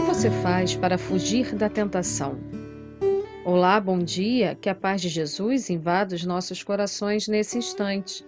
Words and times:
que 0.00 0.06
você 0.06 0.30
faz 0.30 0.74
para 0.74 0.96
fugir 0.96 1.54
da 1.54 1.68
tentação? 1.68 2.38
Olá, 3.44 3.78
bom 3.78 3.98
dia, 3.98 4.56
que 4.58 4.70
a 4.70 4.74
paz 4.74 5.02
de 5.02 5.10
Jesus 5.10 5.68
invada 5.68 6.14
os 6.14 6.24
nossos 6.24 6.62
corações 6.62 7.28
nesse 7.28 7.58
instante. 7.58 8.24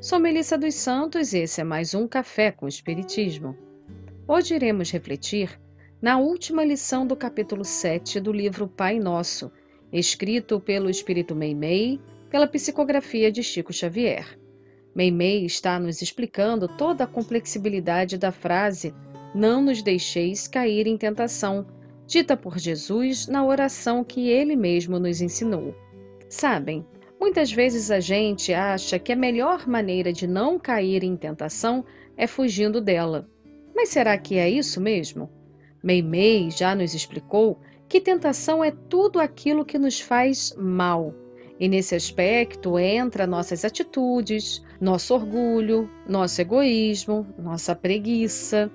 Sou 0.00 0.20
Melissa 0.20 0.56
dos 0.56 0.76
Santos 0.76 1.32
e 1.32 1.38
esse 1.38 1.60
é 1.60 1.64
mais 1.64 1.94
um 1.94 2.06
Café 2.06 2.52
com 2.52 2.68
Espiritismo. 2.68 3.56
Hoje 4.28 4.54
iremos 4.54 4.92
refletir 4.92 5.60
na 6.00 6.16
última 6.16 6.64
lição 6.64 7.04
do 7.04 7.16
capítulo 7.16 7.64
7 7.64 8.20
do 8.20 8.30
livro 8.30 8.68
Pai 8.68 9.00
Nosso, 9.00 9.50
escrito 9.92 10.60
pelo 10.60 10.88
Espírito 10.88 11.34
Meimei, 11.34 12.00
pela 12.30 12.46
psicografia 12.46 13.32
de 13.32 13.42
Chico 13.42 13.72
Xavier. 13.72 14.38
Meimei 14.94 15.44
está 15.44 15.78
nos 15.80 16.00
explicando 16.00 16.68
toda 16.68 17.02
a 17.02 17.08
complexibilidade 17.08 18.16
da 18.16 18.30
frase 18.30 18.94
não 19.36 19.60
nos 19.60 19.82
deixeis 19.82 20.48
cair 20.48 20.86
em 20.86 20.96
tentação, 20.96 21.66
dita 22.06 22.34
por 22.36 22.58
Jesus 22.58 23.26
na 23.28 23.44
oração 23.44 24.02
que 24.02 24.30
ele 24.30 24.56
mesmo 24.56 24.98
nos 24.98 25.20
ensinou. 25.20 25.74
Sabem, 26.26 26.86
muitas 27.20 27.52
vezes 27.52 27.90
a 27.90 28.00
gente 28.00 28.54
acha 28.54 28.98
que 28.98 29.12
a 29.12 29.16
melhor 29.16 29.68
maneira 29.68 30.10
de 30.10 30.26
não 30.26 30.58
cair 30.58 31.04
em 31.04 31.14
tentação 31.16 31.84
é 32.16 32.26
fugindo 32.26 32.80
dela. 32.80 33.28
Mas 33.74 33.90
será 33.90 34.16
que 34.16 34.38
é 34.38 34.48
isso 34.48 34.80
mesmo? 34.80 35.28
Meimei 35.82 36.50
já 36.50 36.74
nos 36.74 36.94
explicou 36.94 37.60
que 37.86 38.00
tentação 38.00 38.64
é 38.64 38.70
tudo 38.70 39.20
aquilo 39.20 39.66
que 39.66 39.78
nos 39.78 40.00
faz 40.00 40.54
mal. 40.56 41.14
E 41.60 41.68
nesse 41.68 41.94
aspecto 41.94 42.78
entra 42.78 43.26
nossas 43.26 43.66
atitudes, 43.66 44.64
nosso 44.80 45.14
orgulho, 45.14 45.90
nosso 46.08 46.40
egoísmo, 46.40 47.26
nossa 47.38 47.74
preguiça, 47.74 48.70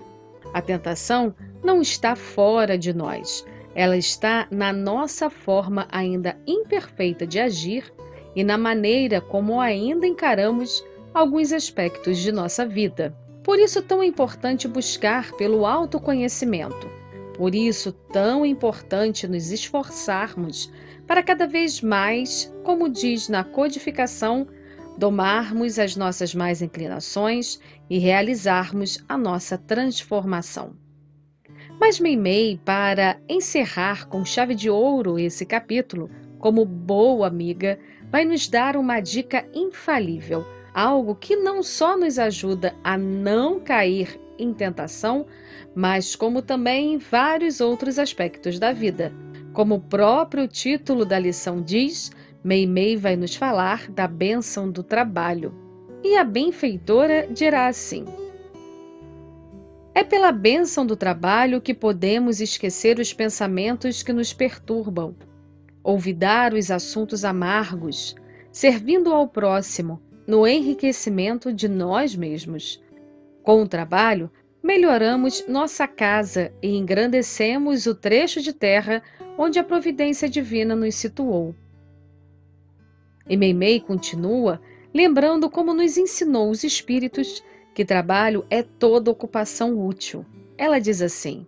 a 0.54 0.62
tentação 0.62 1.34
não 1.64 1.82
está 1.82 2.16
fora 2.16 2.78
de 2.78 2.94
nós, 2.94 3.46
ela 3.74 3.96
está 3.96 4.48
na 4.52 4.74
nossa 4.74 5.30
forma 5.30 5.88
ainda 5.92 6.38
imperfeita 6.46 7.26
de 7.26 7.40
agir 7.40 7.92
e 8.36 8.44
na 8.44 8.58
maneira 8.58 9.22
como 9.22 9.60
ainda 9.60 10.06
encaramos 10.06 10.84
alguns 11.14 11.52
aspectos 11.52 12.18
de 12.18 12.32
nossa 12.32 12.66
vida. 12.66 13.16
Por 13.44 13.58
isso, 13.60 13.82
tão 13.82 14.04
importante 14.04 14.68
buscar 14.68 15.32
pelo 15.34 15.66
autoconhecimento. 15.66 16.90
Por 17.36 17.56
isso, 17.56 17.92
tão 17.92 18.46
importante 18.46 19.28
nos 19.28 19.52
esforçarmos 19.52 20.72
para 21.08 21.24
cada 21.24 21.48
vez 21.48 21.82
mais, 21.82 22.54
como 22.64 22.88
diz 22.88 23.28
na 23.28 23.44
codificação, 23.44 24.48
domarmos 25.02 25.80
as 25.80 25.96
nossas 25.96 26.36
mais 26.36 26.62
inclinações 26.62 27.60
e 27.90 27.98
realizarmos 27.98 29.04
a 29.10 29.18
nossa 29.18 29.58
transformação. 29.58 30.76
Mas 31.80 32.00
Meimei, 32.00 32.62
para 32.64 33.20
encerrar 33.28 34.08
com 34.08 34.24
chave 34.24 34.54
de 34.54 34.70
ouro 34.70 35.18
esse 35.18 35.44
capítulo, 35.44 36.08
como 36.38 36.64
boa 36.64 37.26
amiga, 37.26 37.80
vai 38.12 38.24
nos 38.24 38.48
dar 38.48 38.78
uma 38.78 39.00
dica 39.00 39.44
infalível, 39.56 40.46
algo 40.72 41.16
que 41.16 41.36
não 41.36 41.64
só 41.64 41.98
nos 41.98 42.20
ajuda 42.20 42.76
a 42.84 42.96
não 42.96 43.60
cair 43.60 44.20
em 44.38 44.54
tentação, 44.54 45.26
mas 45.74 46.16
como 46.16 46.44
também 46.44 46.94
em 46.94 46.98
vários 47.00 47.60
outros 47.60 47.98
aspectos 47.98 48.60
da 48.60 48.72
vida. 48.72 49.12
Como 49.52 49.76
o 49.76 49.82
próprio 49.82 50.48
título 50.48 51.06
da 51.06 51.18
lição 51.18 51.60
diz, 51.60 52.12
Meimei 52.44 52.98
vai 52.98 53.16
nos 53.16 53.36
falar 53.36 53.92
da 53.92 54.08
bênção 54.08 54.72
do 54.72 54.82
trabalho. 54.82 55.54
E 56.04 56.18
a 56.18 56.24
benfeitora 56.24 57.28
dirá 57.30 57.68
assim: 57.68 58.06
É 59.94 60.04
pela 60.04 60.32
bênção 60.32 60.84
do 60.84 60.96
trabalho 60.96 61.62
que 61.62 61.74
podemos 61.74 62.42
esquecer 62.42 62.98
os 62.98 63.14
pensamentos 63.14 64.02
que 64.02 64.12
nos 64.12 64.34
perturbam, 64.34 65.16
olvidar 65.84 66.56
os 66.56 66.72
assuntos 66.72 67.24
amargos, 67.24 68.16
servindo 68.52 69.14
ao 69.14 69.28
próximo 69.28 70.02
no 70.26 70.48
enriquecimento 70.48 71.54
de 71.54 71.68
nós 71.68 72.16
mesmos. 72.16 72.82
Com 73.44 73.62
o 73.62 73.68
trabalho, 73.68 74.32
melhoramos 74.64 75.46
nossa 75.48 75.88
casa 75.88 76.52
e 76.62 76.76
engrandecemos 76.76 77.86
o 77.86 77.94
trecho 77.94 78.42
de 78.42 78.54
terra 78.54 79.04
onde 79.38 79.60
a 79.60 79.64
providência 79.64 80.28
divina 80.28 80.76
nos 80.76 80.96
situou. 80.96 81.56
E 83.28 83.38
Meimei 83.38 83.80
continua 83.80 84.62
lembrando 84.94 85.50
como 85.50 85.74
nos 85.74 85.98
ensinou 85.98 86.50
os 86.50 86.64
espíritos 86.64 87.44
que 87.74 87.86
trabalho 87.86 88.46
é 88.50 88.62
toda 88.62 89.12
ocupação 89.12 89.80
útil. 89.80 90.26
Ela 90.58 90.80
diz 90.80 91.02
assim: 91.02 91.46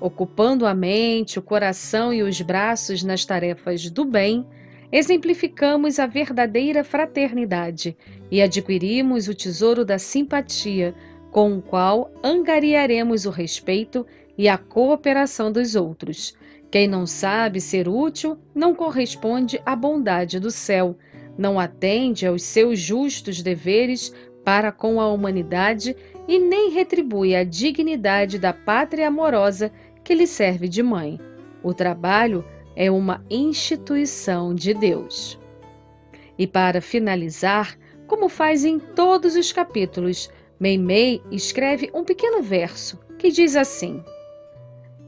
Ocupando 0.00 0.66
a 0.66 0.74
mente, 0.74 1.38
o 1.38 1.42
coração 1.42 2.12
e 2.12 2.22
os 2.22 2.40
braços 2.40 3.02
nas 3.02 3.24
tarefas 3.24 3.88
do 3.88 4.04
bem, 4.04 4.46
exemplificamos 4.90 5.98
a 5.98 6.06
verdadeira 6.06 6.84
fraternidade 6.84 7.96
e 8.30 8.42
adquirimos 8.42 9.28
o 9.28 9.34
tesouro 9.34 9.84
da 9.84 9.98
simpatia, 9.98 10.94
com 11.30 11.56
o 11.56 11.62
qual 11.62 12.12
angariaremos 12.22 13.24
o 13.24 13.30
respeito 13.30 14.06
e 14.36 14.48
a 14.48 14.58
cooperação 14.58 15.50
dos 15.50 15.74
outros, 15.74 16.36
quem 16.74 16.88
não 16.88 17.06
sabe 17.06 17.60
ser 17.60 17.86
útil 17.86 18.36
não 18.52 18.74
corresponde 18.74 19.62
à 19.64 19.76
bondade 19.76 20.40
do 20.40 20.50
céu, 20.50 20.98
não 21.38 21.60
atende 21.60 22.26
aos 22.26 22.42
seus 22.42 22.80
justos 22.80 23.40
deveres 23.40 24.12
para 24.44 24.72
com 24.72 25.00
a 25.00 25.06
humanidade 25.06 25.94
e 26.26 26.36
nem 26.36 26.70
retribui 26.70 27.36
a 27.36 27.44
dignidade 27.44 28.40
da 28.40 28.52
pátria 28.52 29.06
amorosa 29.06 29.70
que 30.02 30.16
lhe 30.16 30.26
serve 30.26 30.66
de 30.66 30.82
mãe. 30.82 31.20
O 31.62 31.72
trabalho 31.72 32.44
é 32.74 32.90
uma 32.90 33.24
instituição 33.30 34.52
de 34.52 34.74
Deus. 34.74 35.38
E 36.36 36.44
para 36.44 36.80
finalizar, 36.80 37.78
como 38.08 38.28
faz 38.28 38.64
em 38.64 38.80
todos 38.80 39.36
os 39.36 39.52
capítulos, 39.52 40.28
Meimei 40.58 41.22
escreve 41.30 41.88
um 41.94 42.02
pequeno 42.02 42.42
verso 42.42 42.98
que 43.16 43.30
diz 43.30 43.54
assim: 43.54 44.02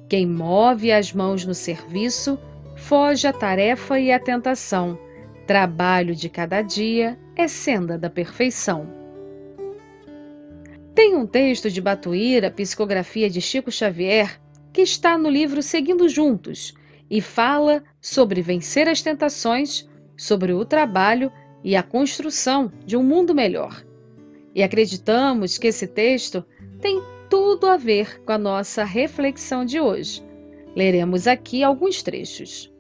quem 0.09 0.27
move 0.27 0.93
as 0.93 1.13
mãos 1.13 1.45
no 1.45 1.55
serviço, 1.55 2.39
foge 2.77 3.27
à 3.27 3.33
tarefa 3.33 3.99
e 3.99 4.13
à 4.13 4.21
tentação. 4.21 4.99
Trabalho 5.47 6.15
de 6.15 6.29
cada 6.29 6.63
dia 6.63 7.19
é 7.35 7.49
senda 7.49 7.99
da 7.99 8.11
perfeição. 8.11 8.87
Tem 10.95 11.15
um 11.15 11.27
texto 11.27 11.71
de 11.71 11.81
Batuíra, 11.81 12.51
psicografia 12.51 13.29
de 13.29 13.41
Chico 13.41 13.71
Xavier, 13.71 14.41
que 14.73 14.83
está 14.83 15.19
no 15.19 15.29
livro 15.29 15.63
Seguindo 15.63 16.09
Juntos 16.09 16.75
e 17.11 17.21
fala 17.21 17.83
sobre 18.01 18.43
vencer 18.43 18.89
as 18.89 19.03
tentações, 19.03 19.89
sobre 20.17 20.53
o 20.53 20.65
trabalho 20.65 21.31
e 21.63 21.77
a 21.77 21.83
construção 21.83 22.73
de 22.85 22.97
um 22.97 23.03
mundo 23.03 23.35
melhor. 23.35 23.85
E 24.55 24.63
acreditamos 24.63 25.59
que 25.59 25.67
esse 25.67 25.87
texto 25.87 26.45
tem 26.81 27.03
tudo 27.47 27.69
a 27.69 27.77
ver 27.77 28.21
com 28.25 28.33
a 28.33 28.39
nossa 28.39 28.83
reflexão 28.83 29.65
de 29.65 29.79
hoje. 29.79 30.21
Leremos 30.75 31.29
aqui 31.29 31.63
alguns 31.63 32.03
trechos. 32.03 32.75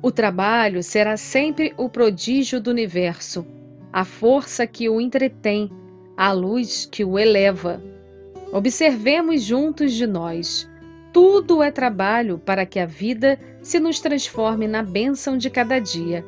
O 0.00 0.10
trabalho 0.10 0.82
será 0.82 1.18
sempre 1.18 1.74
o 1.76 1.86
prodígio 1.90 2.58
do 2.58 2.70
universo, 2.70 3.46
a 3.92 4.06
força 4.06 4.66
que 4.66 4.88
o 4.88 4.98
entretém, 5.02 5.70
a 6.16 6.32
luz 6.32 6.88
que 6.90 7.04
o 7.04 7.18
eleva. 7.18 7.82
Observemos 8.50 9.42
juntos 9.42 9.92
de 9.92 10.06
nós. 10.06 10.66
Tudo 11.12 11.62
é 11.62 11.70
trabalho 11.70 12.38
para 12.38 12.64
que 12.64 12.78
a 12.78 12.86
vida 12.86 13.38
se 13.60 13.78
nos 13.78 14.00
transforme 14.00 14.66
na 14.66 14.82
bênção 14.82 15.36
de 15.36 15.50
cada 15.50 15.78
dia. 15.78 16.24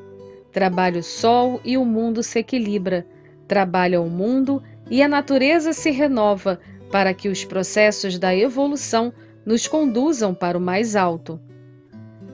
Trabalho 0.53 1.01
o 1.01 1.03
sol 1.03 1.59
e 1.65 1.79
o 1.79 1.87
mundo 1.87 2.23
se 2.23 2.41
equilibra 2.41 3.07
trabalha 3.47 4.01
o 4.01 4.09
mundo 4.09 4.63
e 4.91 5.03
a 5.03 5.09
natureza 5.09 5.73
se 5.73 5.91
renova 5.91 6.61
para 6.91 7.13
que 7.13 7.29
os 7.29 7.45
processos 7.45 8.19
da 8.19 8.35
evolução 8.35 9.13
nos 9.45 9.67
conduzam 9.67 10.35
para 10.35 10.57
o 10.57 10.61
mais 10.61 10.95
alto. 10.97 11.41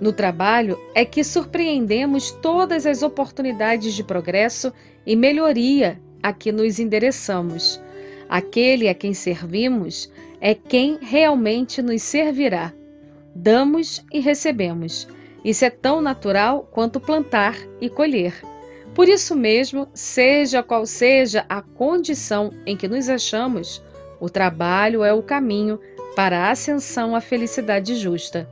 No 0.00 0.12
trabalho 0.12 0.78
é 0.94 1.04
que 1.04 1.22
surpreendemos 1.22 2.30
todas 2.30 2.86
as 2.86 3.02
oportunidades 3.02 3.94
de 3.94 4.02
progresso 4.02 4.72
e 5.04 5.14
melhoria 5.14 6.00
a 6.22 6.32
que 6.32 6.50
nos 6.50 6.78
endereçamos. 6.78 7.80
Aquele 8.28 8.88
a 8.88 8.94
quem 8.94 9.12
servimos 9.12 10.10
é 10.40 10.54
quem 10.54 10.98
realmente 11.00 11.82
nos 11.82 12.02
servirá. 12.02 12.72
Damos 13.34 14.04
e 14.12 14.20
recebemos. 14.20 15.06
Isso 15.44 15.64
é 15.64 15.70
tão 15.70 16.00
natural 16.00 16.68
quanto 16.72 17.00
plantar 17.00 17.56
e 17.80 17.88
colher. 17.88 18.49
Por 18.94 19.08
isso 19.08 19.36
mesmo, 19.36 19.88
seja 19.94 20.62
qual 20.62 20.84
seja 20.84 21.44
a 21.48 21.62
condição 21.62 22.52
em 22.66 22.76
que 22.76 22.88
nos 22.88 23.08
achamos, 23.08 23.82
o 24.20 24.28
trabalho 24.28 25.04
é 25.04 25.12
o 25.12 25.22
caminho 25.22 25.80
para 26.16 26.38
a 26.38 26.50
ascensão 26.50 27.14
à 27.14 27.20
felicidade 27.20 27.94
justa. 27.94 28.48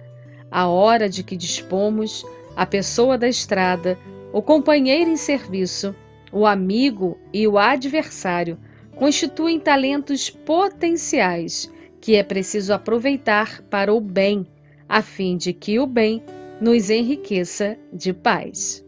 A 0.50 0.66
hora 0.68 1.08
de 1.08 1.22
que 1.22 1.36
dispomos, 1.36 2.24
a 2.56 2.64
pessoa 2.64 3.18
da 3.18 3.28
estrada, 3.28 3.98
o 4.32 4.40
companheiro 4.40 5.10
em 5.10 5.16
serviço, 5.16 5.94
o 6.32 6.46
amigo 6.46 7.18
e 7.32 7.46
o 7.46 7.58
adversário, 7.58 8.58
constituem 8.96 9.60
talentos 9.60 10.30
potenciais 10.30 11.70
que 12.00 12.14
é 12.14 12.22
preciso 12.22 12.72
aproveitar 12.72 13.60
para 13.62 13.92
o 13.92 14.00
bem, 14.00 14.46
a 14.88 15.02
fim 15.02 15.36
de 15.36 15.52
que 15.52 15.78
o 15.78 15.86
bem 15.86 16.22
nos 16.60 16.90
enriqueça 16.90 17.76
de 17.92 18.12
paz. 18.12 18.87